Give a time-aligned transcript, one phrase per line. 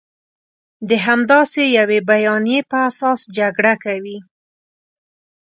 [0.89, 4.17] د همداسې یوې بیانیې په اساس جګړه کوي.